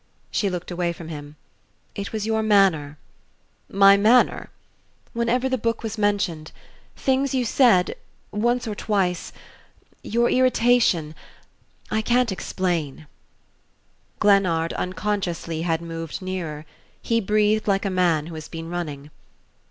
She 0.31 0.49
looked 0.49 0.71
away 0.71 0.93
from 0.93 1.09
him. 1.09 1.35
"It 1.93 2.11
was 2.11 2.25
your 2.25 2.41
manner" 2.41 2.97
"My 3.87 3.97
manner?" 3.97 4.49
"Whenever 5.13 5.47
the 5.47 5.59
book 5.59 5.83
was 5.83 5.95
mentioned. 5.95 6.51
Things 6.95 7.35
you 7.35 7.45
said 7.45 7.95
once 8.31 8.67
or 8.67 8.73
twice 8.73 9.31
your 10.01 10.27
irritation 10.27 11.13
I 11.91 12.01
can't 12.01 12.31
explain" 12.31 13.05
Glennard, 14.19 14.73
unconsciously, 14.73 15.61
had 15.61 15.83
moved 15.83 16.19
nearer. 16.19 16.65
He 16.99 17.21
breathed 17.21 17.67
like 17.67 17.85
a 17.85 17.91
man 17.91 18.25
who 18.25 18.33
has 18.33 18.47
been 18.47 18.69
running. 18.71 19.11